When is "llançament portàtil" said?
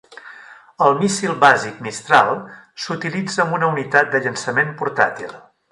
4.27-5.37